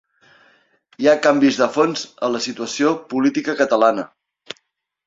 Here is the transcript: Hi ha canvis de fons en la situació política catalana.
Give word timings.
Hi 1.03 1.09
ha 1.11 1.19
canvis 1.27 1.59
de 1.63 1.67
fons 1.75 2.07
en 2.29 2.35
la 2.37 2.43
situació 2.49 2.95
política 3.13 3.59
catalana. 3.63 4.09